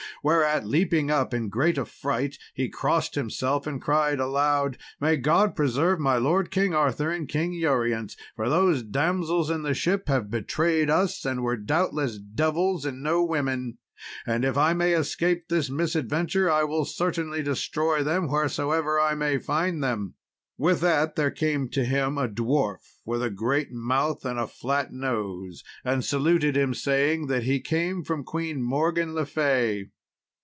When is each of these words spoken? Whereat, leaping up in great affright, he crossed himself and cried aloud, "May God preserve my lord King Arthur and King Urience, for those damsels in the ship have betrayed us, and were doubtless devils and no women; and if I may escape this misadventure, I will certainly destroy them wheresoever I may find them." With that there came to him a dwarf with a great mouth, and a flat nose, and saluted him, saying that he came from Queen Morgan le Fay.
Whereat, 0.23 0.67
leaping 0.67 1.09
up 1.09 1.33
in 1.33 1.49
great 1.49 1.79
affright, 1.79 2.37
he 2.53 2.69
crossed 2.69 3.15
himself 3.15 3.65
and 3.65 3.81
cried 3.81 4.19
aloud, 4.19 4.77
"May 4.99 5.17
God 5.17 5.55
preserve 5.55 5.99
my 5.99 6.17
lord 6.17 6.51
King 6.51 6.75
Arthur 6.75 7.09
and 7.09 7.27
King 7.27 7.53
Urience, 7.53 8.15
for 8.35 8.47
those 8.47 8.83
damsels 8.83 9.49
in 9.49 9.63
the 9.63 9.73
ship 9.73 10.07
have 10.09 10.29
betrayed 10.29 10.91
us, 10.91 11.25
and 11.25 11.41
were 11.41 11.57
doubtless 11.57 12.17
devils 12.19 12.85
and 12.85 13.01
no 13.01 13.23
women; 13.23 13.79
and 14.27 14.45
if 14.45 14.57
I 14.59 14.73
may 14.73 14.93
escape 14.93 15.47
this 15.47 15.71
misadventure, 15.71 16.51
I 16.51 16.65
will 16.65 16.85
certainly 16.85 17.41
destroy 17.41 18.03
them 18.03 18.27
wheresoever 18.27 18.99
I 18.99 19.15
may 19.15 19.39
find 19.39 19.83
them." 19.83 20.13
With 20.55 20.81
that 20.81 21.15
there 21.15 21.31
came 21.31 21.67
to 21.69 21.83
him 21.83 22.19
a 22.19 22.27
dwarf 22.29 22.99
with 23.05 23.23
a 23.23 23.31
great 23.31 23.69
mouth, 23.71 24.23
and 24.23 24.37
a 24.37 24.45
flat 24.45 24.93
nose, 24.93 25.63
and 25.83 26.05
saluted 26.05 26.55
him, 26.55 26.75
saying 26.75 27.25
that 27.27 27.41
he 27.43 27.59
came 27.59 28.03
from 28.03 28.23
Queen 28.23 28.61
Morgan 28.61 29.15
le 29.15 29.25
Fay. 29.25 29.87